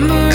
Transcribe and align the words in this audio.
remember 0.00 0.29